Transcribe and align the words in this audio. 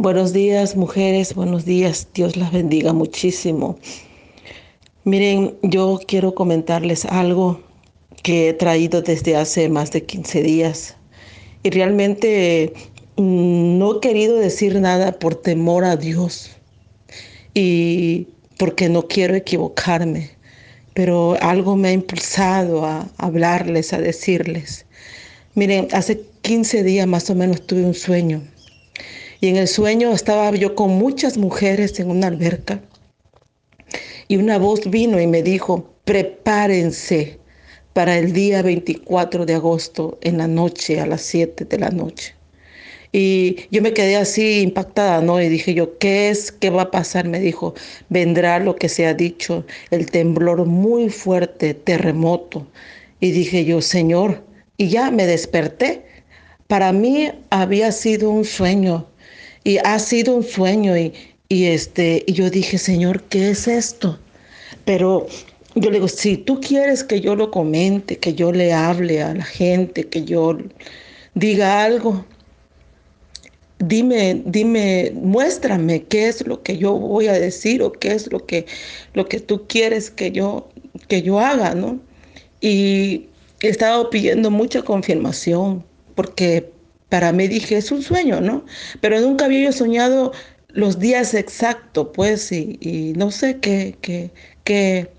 Buenos 0.00 0.32
días, 0.32 0.76
mujeres, 0.76 1.34
buenos 1.34 1.64
días. 1.64 2.06
Dios 2.14 2.36
las 2.36 2.52
bendiga 2.52 2.92
muchísimo. 2.92 3.80
Miren, 5.02 5.56
yo 5.62 5.98
quiero 6.06 6.36
comentarles 6.36 7.04
algo 7.04 7.60
que 8.22 8.50
he 8.50 8.52
traído 8.52 9.02
desde 9.02 9.34
hace 9.34 9.68
más 9.68 9.90
de 9.90 10.04
15 10.04 10.42
días. 10.44 10.96
Y 11.64 11.70
realmente 11.70 12.72
mm, 13.16 13.78
no 13.78 13.96
he 13.96 14.00
querido 14.00 14.36
decir 14.36 14.80
nada 14.80 15.18
por 15.18 15.34
temor 15.34 15.84
a 15.84 15.96
Dios 15.96 16.50
y 17.52 18.28
porque 18.56 18.88
no 18.88 19.08
quiero 19.08 19.34
equivocarme. 19.34 20.30
Pero 20.94 21.36
algo 21.40 21.74
me 21.74 21.88
ha 21.88 21.92
impulsado 21.92 22.86
a 22.86 23.08
hablarles, 23.18 23.92
a 23.92 24.00
decirles. 24.00 24.86
Miren, 25.56 25.88
hace 25.90 26.20
15 26.42 26.84
días 26.84 27.08
más 27.08 27.28
o 27.30 27.34
menos 27.34 27.66
tuve 27.66 27.84
un 27.84 27.94
sueño 27.94 28.44
y 29.40 29.48
en 29.48 29.56
el 29.56 29.68
sueño 29.68 30.12
estaba 30.12 30.50
yo 30.52 30.74
con 30.74 30.90
muchas 30.90 31.36
mujeres 31.38 31.98
en 32.00 32.10
una 32.10 32.26
alberca. 32.26 32.80
Y 34.26 34.36
una 34.36 34.58
voz 34.58 34.90
vino 34.90 35.20
y 35.20 35.26
me 35.26 35.42
dijo, 35.42 35.90
prepárense 36.04 37.38
para 37.92 38.18
el 38.18 38.32
día 38.32 38.62
24 38.62 39.46
de 39.46 39.54
agosto 39.54 40.18
en 40.20 40.38
la 40.38 40.46
noche, 40.46 41.00
a 41.00 41.06
las 41.06 41.22
7 41.22 41.64
de 41.64 41.78
la 41.78 41.90
noche. 41.90 42.34
Y 43.10 43.56
yo 43.70 43.80
me 43.80 43.94
quedé 43.94 44.16
así 44.16 44.60
impactada, 44.60 45.22
¿no? 45.22 45.40
Y 45.40 45.48
dije 45.48 45.72
yo, 45.72 45.96
¿qué 45.98 46.28
es? 46.28 46.52
¿Qué 46.52 46.68
va 46.68 46.82
a 46.82 46.90
pasar? 46.90 47.26
Me 47.26 47.40
dijo, 47.40 47.74
vendrá 48.10 48.58
lo 48.58 48.76
que 48.76 48.88
se 48.88 49.06
ha 49.06 49.14
dicho, 49.14 49.64
el 49.90 50.10
temblor 50.10 50.66
muy 50.66 51.08
fuerte, 51.08 51.72
terremoto. 51.72 52.66
Y 53.20 53.30
dije 53.30 53.64
yo, 53.64 53.80
Señor, 53.80 54.44
y 54.76 54.88
ya 54.88 55.10
me 55.10 55.26
desperté. 55.26 56.04
Para 56.66 56.92
mí 56.92 57.30
había 57.48 57.92
sido 57.92 58.30
un 58.30 58.44
sueño, 58.44 59.06
y 59.68 59.76
ha 59.84 59.98
sido 59.98 60.34
un 60.34 60.44
sueño 60.44 60.96
y, 60.96 61.12
y, 61.50 61.66
este, 61.66 62.24
y 62.26 62.32
yo 62.32 62.48
dije, 62.48 62.78
Señor, 62.78 63.24
¿qué 63.24 63.50
es 63.50 63.68
esto? 63.68 64.18
Pero 64.86 65.26
yo 65.74 65.90
le 65.90 65.98
digo, 65.98 66.08
si 66.08 66.38
tú 66.38 66.58
quieres 66.58 67.04
que 67.04 67.20
yo 67.20 67.36
lo 67.36 67.50
comente, 67.50 68.16
que 68.16 68.32
yo 68.32 68.50
le 68.50 68.72
hable 68.72 69.22
a 69.22 69.34
la 69.34 69.44
gente, 69.44 70.04
que 70.04 70.24
yo 70.24 70.56
diga 71.34 71.84
algo, 71.84 72.24
dime, 73.78 74.40
dime, 74.46 75.12
muéstrame 75.14 76.02
qué 76.04 76.28
es 76.28 76.46
lo 76.46 76.62
que 76.62 76.78
yo 76.78 76.94
voy 76.94 77.26
a 77.26 77.34
decir 77.34 77.82
o 77.82 77.92
qué 77.92 78.12
es 78.12 78.32
lo 78.32 78.46
que, 78.46 78.64
lo 79.12 79.28
que 79.28 79.38
tú 79.38 79.66
quieres 79.68 80.10
que 80.10 80.32
yo, 80.32 80.70
que 81.08 81.20
yo 81.20 81.40
haga, 81.40 81.74
¿no? 81.74 82.00
Y 82.62 83.26
he 83.60 83.68
estado 83.68 84.08
pidiendo 84.08 84.50
mucha 84.50 84.80
confirmación 84.80 85.84
porque 86.14 86.77
para 87.08 87.32
mí 87.32 87.48
dije, 87.48 87.76
es 87.76 87.90
un 87.90 88.02
sueño, 88.02 88.40
¿no? 88.40 88.64
Pero 89.00 89.20
nunca 89.20 89.46
había 89.46 89.64
yo 89.64 89.72
soñado 89.72 90.32
los 90.68 90.98
días 90.98 91.34
exactos, 91.34 92.08
pues, 92.14 92.52
y, 92.52 93.14
no 93.16 93.30
sé 93.30 93.58
qué, 93.60 93.96
qué, 94.00 94.30
qué, 94.64 95.10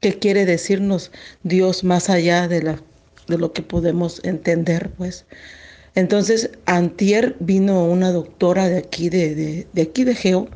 qué, 0.00 0.18
quiere 0.18 0.44
decirnos 0.44 1.10
Dios 1.42 1.84
más 1.84 2.10
allá 2.10 2.48
de, 2.48 2.62
la, 2.62 2.82
de 3.28 3.38
lo 3.38 3.52
que 3.52 3.62
podemos 3.62 4.20
entender, 4.24 4.90
pues. 4.96 5.26
Entonces, 5.94 6.50
antier 6.66 7.36
vino 7.40 7.86
una 7.86 8.12
doctora 8.12 8.68
de 8.68 8.78
aquí, 8.78 9.08
de, 9.08 9.66
de, 9.72 9.82
aquí 9.82 10.04
de 10.04 10.14
Geo, 10.14 10.48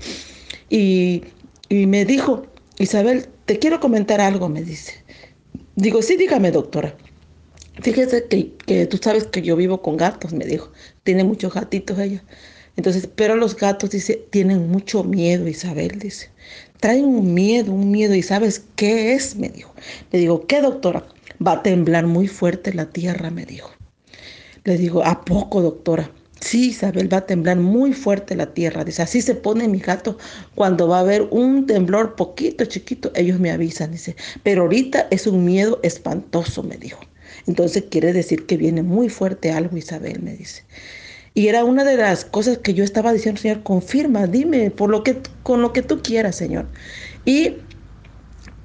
y, 0.69 1.25
y 1.71 1.87
me 1.87 2.05
dijo, 2.05 2.47
Isabel, 2.79 3.27
te 3.47 3.59
quiero 3.59 3.81
comentar 3.81 4.21
algo, 4.21 4.49
me 4.49 4.63
dice. 4.63 4.93
Digo, 5.77 6.03
sí, 6.03 6.17
dígame, 6.17 6.51
doctora. 6.51 6.95
Fíjese 7.83 8.27
que, 8.27 8.87
tú 8.87 8.99
sabes 8.99 9.25
que 9.27 9.43
yo 9.43 9.57
vivo 9.57 9.81
con 9.83 9.97
gatos, 9.97 10.33
me 10.33 10.45
dijo. 10.45 10.71
Tiene 11.03 11.25
muchos 11.25 11.55
gatitos 11.55 11.99
ella. 11.99 12.23
Entonces, 12.77 13.09
pero 13.15 13.37
los 13.37 13.57
gatos, 13.57 13.91
dice, 13.91 14.27
tienen 14.31 14.71
mucho 14.71 15.05
miedo, 15.05 15.49
Isabel, 15.49 15.99
dice. 15.99 16.31
Traen 16.81 17.05
un 17.05 17.35
miedo, 17.35 17.73
un 17.73 17.91
miedo. 17.91 18.15
¿Y 18.15 18.23
sabes 18.23 18.65
qué 18.77 19.15
es? 19.15 19.37
Me 19.37 19.49
dijo. 19.49 19.75
Le 20.13 20.19
digo, 20.19 20.47
¿qué, 20.47 20.61
doctora? 20.61 21.07
Va 21.45 21.53
a 21.53 21.63
temblar 21.63 22.07
muy 22.07 22.29
fuerte 22.29 22.73
la 22.75 22.87
tierra, 22.91 23.31
me 23.31 23.47
dijo. 23.47 23.71
Le 24.65 24.77
digo, 24.77 25.05
¿a 25.05 25.25
poco, 25.25 25.63
doctora? 25.63 26.11
Sí, 26.41 26.71
Isabel, 26.71 27.13
va 27.13 27.19
a 27.19 27.27
temblar 27.27 27.59
muy 27.59 27.93
fuerte 27.93 28.35
la 28.35 28.55
tierra. 28.55 28.85
Dice, 28.85 29.03
así 29.03 29.21
se 29.21 29.35
pone 29.35 29.69
mi 29.69 29.79
gato 29.79 30.17
cuando 30.55 30.89
va 30.89 30.99
a 30.99 31.01
haber 31.01 31.29
un 31.31 31.67
temblor 31.67 32.17
poquito 32.17 32.65
chiquito. 32.65 33.13
Ellos 33.15 33.39
me 33.39 33.51
avisan, 33.51 33.93
dice. 33.93 34.17
Pero 34.43 34.63
ahorita 34.63 35.07
es 35.11 35.27
un 35.27 35.45
miedo 35.45 35.81
espantoso, 35.83 36.63
me 36.63 36.77
dijo. 36.77 37.01
Entonces 37.47 37.85
quiere 37.91 38.13
decir 38.13 38.47
que 38.47 38.57
viene 38.57 38.83
muy 38.83 39.09
fuerte 39.09 39.53
algo, 39.53 39.77
Isabel, 39.77 40.21
me 40.23 40.35
dice. 40.35 40.65
Y 41.35 41.49
era 41.49 41.65
una 41.65 41.85
de 41.85 41.97
las 41.97 42.25
cosas 42.25 42.59
que 42.59 42.75
yo 42.75 42.83
estaba 42.83 43.13
diciendo, 43.13 43.41
Señor, 43.41 43.63
confirma, 43.63 44.27
dime, 44.27 44.71
por 44.71 44.91
lo 44.91 45.05
que, 45.05 45.19
con 45.43 45.63
lo 45.63 45.73
que 45.73 45.83
tú 45.83 46.03
quieras, 46.03 46.37
Señor. 46.37 46.67
Y, 47.25 47.57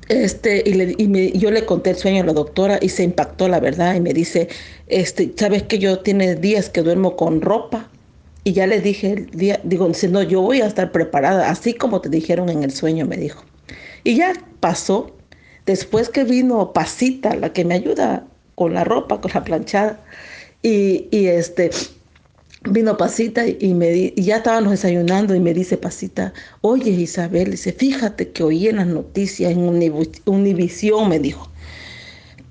este, 0.10 0.64
y, 0.66 1.38
yo 1.38 1.52
le 1.52 1.66
conté 1.66 1.92
el 1.92 1.96
sueño 1.96 2.24
a 2.24 2.26
la 2.26 2.34
doctora 2.34 2.80
y 2.82 2.90
se 2.90 3.04
impactó 3.04 3.48
la 3.48 3.60
verdad 3.60 3.96
y 3.96 4.02
me 4.02 4.14
dice, 4.14 4.50
este, 4.88 5.34
¿sabes 5.38 5.64
que 5.64 5.78
yo 5.78 6.00
tiene 6.00 6.36
días 6.36 6.70
que 6.70 6.82
duermo 6.82 7.16
con 7.16 7.42
ropa? 7.42 7.90
Y 8.44 8.54
ya 8.54 8.68
le 8.68 8.82
dije 8.82 9.14
el 9.14 9.30
día, 9.32 9.60
digo, 9.64 9.90
no, 10.10 10.24
yo 10.24 10.42
voy 10.42 10.62
a 10.62 10.68
estar 10.68 10.92
preparada, 10.92 11.50
así 11.50 11.74
como 11.74 12.02
te 12.02 12.10
dijeron 12.10 12.50
en 12.50 12.64
el 12.64 12.72
sueño, 12.72 13.06
me 13.06 13.18
dijo. 13.18 13.44
Y 14.04 14.16
ya 14.16 14.34
pasó. 14.60 15.12
Después 15.66 16.10
que 16.10 16.24
vino 16.24 16.74
Pasita, 16.74 17.36
la 17.36 17.52
que 17.52 17.66
me 17.66 17.74
ayuda 17.74 18.28
con 18.56 18.74
la 18.74 18.84
ropa, 18.84 19.22
con 19.22 19.32
la 19.34 19.44
planchada. 19.44 20.00
Y, 20.62 21.08
este, 21.12 21.70
vino 22.64 22.98
Pasita 22.98 23.46
y, 23.48 23.74
me 23.74 24.12
ya 24.16 24.38
estábamos 24.38 24.72
desayunando 24.72 25.36
y 25.36 25.40
me 25.40 25.54
dice 25.54 25.78
Pasita, 25.78 26.34
oye 26.62 26.90
Isabel, 26.90 27.52
dice, 27.52 27.72
fíjate 27.72 28.30
que 28.30 28.44
oí 28.44 28.68
en 28.68 28.78
las 28.78 28.88
noticias, 28.88 29.52
en 29.52 29.94
Univisión 30.26 31.10
me 31.10 31.20
dijo, 31.20 31.52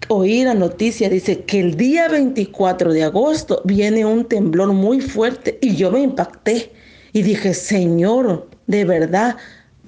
oí 0.08 0.44
la 0.44 0.54
noticia, 0.54 1.08
dice 1.08 1.40
que 1.40 1.60
el 1.60 1.76
día 1.76 2.08
24 2.08 2.92
de 2.92 3.02
agosto 3.02 3.60
viene 3.64 4.04
un 4.04 4.24
temblor 4.26 4.72
muy 4.72 5.00
fuerte 5.00 5.58
y 5.60 5.74
yo 5.74 5.90
me 5.90 6.02
impacté 6.02 6.70
y 7.12 7.22
dije, 7.22 7.54
Señor, 7.54 8.48
de 8.66 8.84
verdad, 8.84 9.36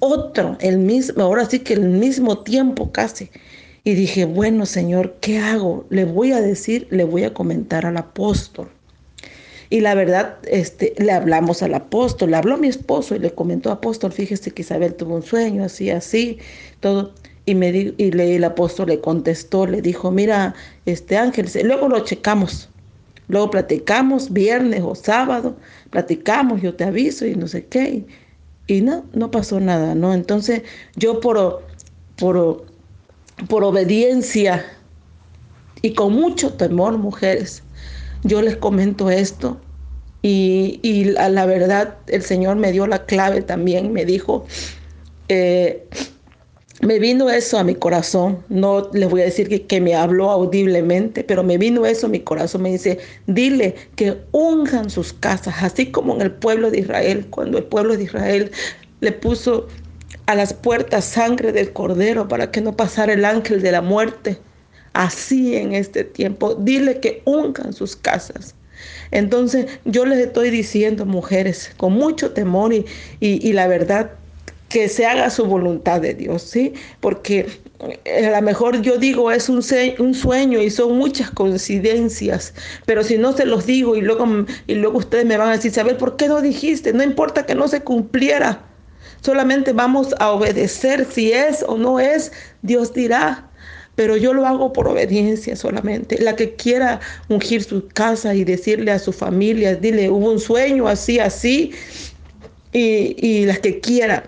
otro, 0.00 0.56
el 0.60 0.78
mismo, 0.78 1.22
ahora 1.22 1.44
sí 1.46 1.60
que 1.60 1.74
el 1.74 1.88
mismo 1.88 2.38
tiempo 2.42 2.92
casi. 2.92 3.30
Y 3.86 3.94
dije, 3.94 4.24
bueno, 4.24 4.66
Señor, 4.66 5.14
¿qué 5.20 5.38
hago? 5.38 5.86
Le 5.90 6.04
voy 6.04 6.32
a 6.32 6.40
decir, 6.40 6.88
le 6.90 7.04
voy 7.04 7.22
a 7.22 7.32
comentar 7.32 7.86
al 7.86 7.96
apóstol. 7.96 8.68
Y 9.70 9.78
la 9.78 9.94
verdad, 9.94 10.38
este, 10.42 10.92
le 10.98 11.12
hablamos 11.12 11.62
al 11.62 11.72
apóstol, 11.72 12.32
le 12.32 12.36
habló 12.36 12.58
mi 12.58 12.66
esposo 12.66 13.14
y 13.14 13.20
le 13.20 13.30
comentó, 13.30 13.70
apóstol, 13.70 14.10
fíjese 14.10 14.50
que 14.50 14.62
Isabel 14.62 14.96
tuvo 14.96 15.14
un 15.14 15.22
sueño, 15.22 15.62
así, 15.62 15.88
así, 15.90 16.38
todo. 16.80 17.12
Y, 17.44 17.54
me 17.54 17.68
y 17.68 18.10
le, 18.10 18.34
el 18.34 18.42
apóstol 18.42 18.88
le 18.88 19.00
contestó, 19.00 19.68
le 19.68 19.80
dijo, 19.82 20.10
mira, 20.10 20.56
este 20.84 21.16
ángel, 21.16 21.46
luego 21.62 21.88
lo 21.88 22.00
checamos, 22.00 22.68
luego 23.28 23.52
platicamos, 23.52 24.32
viernes 24.32 24.82
o 24.84 24.96
sábado, 24.96 25.56
platicamos, 25.90 26.60
yo 26.60 26.74
te 26.74 26.82
aviso 26.82 27.24
y 27.24 27.36
no 27.36 27.46
sé 27.46 27.66
qué. 27.66 28.04
Y, 28.66 28.78
y 28.78 28.80
no, 28.80 29.04
no 29.12 29.30
pasó 29.30 29.60
nada, 29.60 29.94
¿no? 29.94 30.12
Entonces 30.12 30.62
yo 30.96 31.20
por, 31.20 31.62
por 32.16 32.66
por 33.48 33.64
obediencia 33.64 34.64
y 35.82 35.94
con 35.94 36.12
mucho 36.12 36.54
temor, 36.54 36.98
mujeres. 36.98 37.62
Yo 38.22 38.42
les 38.42 38.56
comento 38.56 39.10
esto 39.10 39.60
y, 40.22 40.80
y 40.82 41.04
la, 41.04 41.46
verdad 41.46 41.98
el 42.08 42.22
Señor 42.22 42.56
me 42.56 42.72
dio 42.72 42.86
la 42.86 43.04
clave 43.04 43.42
también, 43.42 43.92
me 43.92 44.04
dijo, 44.04 44.46
eh, 45.28 45.86
me 46.80 46.98
vino 46.98 47.30
eso 47.30 47.58
a 47.58 47.64
mi 47.64 47.74
corazón, 47.74 48.42
no 48.48 48.90
les 48.92 49.08
voy 49.08 49.20
a 49.20 49.24
decir 49.24 49.48
que, 49.48 49.66
que, 49.66 49.80
me 49.80 49.94
habló 49.94 50.30
audiblemente, 50.30 51.22
pero 51.22 51.42
me 51.42 51.58
vino 51.58 51.86
eso 51.86 52.06
a 52.06 52.10
mi 52.10 52.20
corazón, 52.20 52.62
me 52.62 52.72
dice, 52.72 52.98
dile 53.26 53.74
que 53.94 54.16
unjan 54.32 54.90
sus 54.90 55.12
casas, 55.12 55.54
así 55.62 55.86
como 55.86 56.14
en 56.16 56.22
el 56.22 56.32
pueblo 56.32 56.70
de 56.70 56.80
Israel, 56.80 57.26
cuando 57.30 57.58
el 57.58 57.64
pueblo 57.64 57.96
de 57.96 58.04
Israel 58.04 58.50
le 59.00 59.12
puso 59.12 59.68
a 60.26 60.34
las 60.34 60.54
puertas 60.54 61.04
sangre 61.04 61.52
del 61.52 61.72
cordero 61.72 62.28
para 62.28 62.50
que 62.50 62.60
no 62.60 62.76
pasara 62.76 63.12
el 63.12 63.24
ángel 63.24 63.62
de 63.62 63.72
la 63.72 63.82
muerte. 63.82 64.38
Así 64.92 65.56
en 65.56 65.74
este 65.74 66.04
tiempo, 66.04 66.54
dile 66.54 67.00
que 67.00 67.22
uncan 67.24 67.72
sus 67.72 67.96
casas. 67.96 68.54
Entonces 69.10 69.66
yo 69.84 70.04
les 70.04 70.18
estoy 70.18 70.50
diciendo, 70.50 71.06
mujeres, 71.06 71.70
con 71.76 71.92
mucho 71.92 72.32
temor 72.32 72.72
y, 72.72 72.84
y, 73.20 73.52
la 73.52 73.66
verdad, 73.68 74.10
que 74.68 74.88
se 74.88 75.06
haga 75.06 75.30
su 75.30 75.44
voluntad 75.44 76.00
de 76.00 76.14
Dios, 76.14 76.42
¿sí? 76.42 76.74
Porque 77.00 77.46
eh, 78.04 78.26
a 78.26 78.40
lo 78.40 78.42
mejor 78.42 78.82
yo 78.82 78.98
digo 78.98 79.30
es 79.30 79.48
un, 79.48 79.62
un, 79.98 80.14
sueño 80.14 80.60
y 80.60 80.70
son 80.70 80.96
muchas 80.98 81.30
coincidencias, 81.30 82.52
pero 82.84 83.04
si 83.04 83.16
no 83.16 83.32
se 83.32 83.46
los 83.46 83.66
digo 83.66 83.96
y 83.96 84.00
luego, 84.00 84.26
y 84.66 84.74
luego 84.74 84.98
ustedes 84.98 85.24
me 85.24 85.36
van 85.36 85.50
a 85.50 85.52
decir, 85.52 85.72
¿saber 85.72 85.96
por 85.98 86.16
qué 86.16 86.26
no 86.28 86.40
dijiste? 86.42 86.92
No 86.92 87.02
importa 87.02 87.46
que 87.46 87.54
no 87.54 87.68
se 87.68 87.82
cumpliera, 87.82 88.65
Solamente 89.20 89.72
vamos 89.72 90.14
a 90.18 90.30
obedecer 90.30 91.06
si 91.10 91.32
es 91.32 91.64
o 91.66 91.76
no 91.76 92.00
es, 92.00 92.32
Dios 92.62 92.92
dirá. 92.92 93.48
Pero 93.94 94.16
yo 94.16 94.34
lo 94.34 94.46
hago 94.46 94.72
por 94.72 94.88
obediencia 94.88 95.56
solamente. 95.56 96.18
La 96.20 96.36
que 96.36 96.54
quiera 96.54 97.00
ungir 97.28 97.64
su 97.64 97.88
casa 97.88 98.34
y 98.34 98.44
decirle 98.44 98.92
a 98.92 98.98
su 98.98 99.12
familia, 99.12 99.74
dile, 99.74 100.10
hubo 100.10 100.30
un 100.30 100.38
sueño 100.38 100.86
así, 100.86 101.18
así. 101.18 101.72
y, 102.72 103.46
las 103.46 103.60
que 103.60 103.80
quieran, 103.80 104.24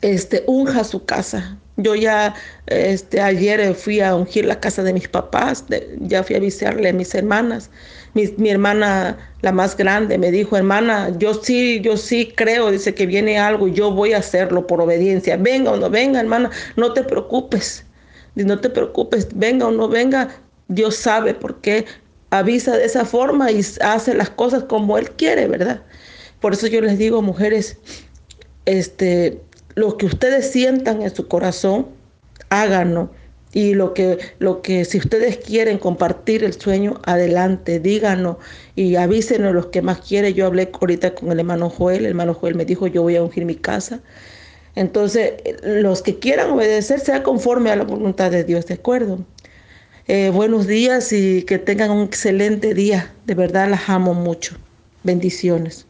este, 0.00 0.42
unja 0.46 0.82
su 0.82 1.04
casa. 1.04 1.56
Yo 1.76 1.94
ya 1.94 2.34
este, 2.66 3.20
ayer 3.20 3.74
fui 3.74 4.00
a 4.00 4.14
ungir 4.14 4.44
la 4.44 4.60
casa 4.60 4.82
de 4.82 4.92
mis 4.92 5.08
papás, 5.08 5.64
ya 6.00 6.22
fui 6.22 6.36
a 6.36 6.38
visitarle 6.38 6.88
a 6.88 6.92
mis 6.92 7.14
hermanas. 7.14 7.70
Mi, 8.14 8.32
mi, 8.36 8.50
hermana, 8.50 9.18
la 9.42 9.50
más 9.50 9.76
grande, 9.76 10.18
me 10.18 10.30
dijo, 10.30 10.56
hermana, 10.56 11.10
yo 11.18 11.34
sí, 11.34 11.80
yo 11.80 11.96
sí 11.96 12.32
creo, 12.36 12.70
dice 12.70 12.94
que 12.94 13.06
viene 13.06 13.38
algo, 13.38 13.66
yo 13.66 13.90
voy 13.90 14.12
a 14.12 14.18
hacerlo 14.18 14.68
por 14.68 14.80
obediencia. 14.80 15.36
Venga 15.36 15.72
o 15.72 15.76
no 15.76 15.90
venga, 15.90 16.20
hermana, 16.20 16.50
no 16.76 16.92
te 16.92 17.02
preocupes. 17.02 17.84
No 18.36 18.60
te 18.60 18.70
preocupes, 18.70 19.28
venga 19.34 19.66
o 19.68 19.70
no 19.70 19.88
venga, 19.88 20.28
Dios 20.68 20.96
sabe 20.96 21.34
por 21.34 21.60
qué 21.60 21.84
avisa 22.30 22.76
de 22.76 22.84
esa 22.84 23.04
forma 23.04 23.50
y 23.52 23.60
hace 23.80 24.14
las 24.14 24.30
cosas 24.30 24.64
como 24.64 24.98
Él 24.98 25.10
quiere, 25.12 25.46
¿verdad? 25.46 25.82
Por 26.40 26.52
eso 26.52 26.66
yo 26.66 26.80
les 26.80 26.98
digo, 26.98 27.22
mujeres, 27.22 27.78
este, 28.64 29.40
lo 29.74 29.96
que 29.96 30.06
ustedes 30.06 30.50
sientan 30.50 31.02
en 31.02 31.14
su 31.14 31.28
corazón, 31.28 31.86
háganlo. 32.48 33.10
Y 33.52 33.74
lo 33.74 33.94
que, 33.94 34.18
lo 34.40 34.62
que 34.62 34.84
si 34.84 34.98
ustedes 34.98 35.36
quieren 35.36 35.78
compartir 35.78 36.42
el 36.42 36.52
sueño, 36.54 37.00
adelante, 37.04 37.78
díganos 37.78 38.38
y 38.74 38.96
avísenos 38.96 39.54
los 39.54 39.66
que 39.66 39.80
más 39.80 40.00
quieren. 40.00 40.34
Yo 40.34 40.46
hablé 40.46 40.68
ahorita 40.72 41.14
con 41.14 41.30
el 41.30 41.38
hermano 41.38 41.70
Joel, 41.70 42.00
el 42.00 42.06
hermano 42.06 42.34
Joel 42.34 42.56
me 42.56 42.64
dijo, 42.64 42.88
yo 42.88 43.02
voy 43.02 43.14
a 43.14 43.22
ungir 43.22 43.44
mi 43.44 43.54
casa. 43.54 44.00
Entonces, 44.74 45.34
los 45.62 46.02
que 46.02 46.18
quieran 46.18 46.50
obedecer, 46.50 46.98
sea 46.98 47.22
conforme 47.22 47.70
a 47.70 47.76
la 47.76 47.84
voluntad 47.84 48.32
de 48.32 48.42
Dios, 48.42 48.66
¿de 48.66 48.74
acuerdo? 48.74 49.20
Eh, 50.08 50.30
buenos 50.34 50.66
días 50.66 51.12
y 51.12 51.44
que 51.44 51.58
tengan 51.58 51.92
un 51.92 52.02
excelente 52.02 52.74
día. 52.74 53.14
De 53.24 53.34
verdad 53.34 53.70
las 53.70 53.88
amo 53.88 54.14
mucho. 54.14 54.56
Bendiciones. 55.04 55.86